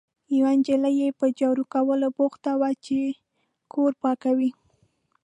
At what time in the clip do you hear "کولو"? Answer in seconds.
1.73-2.07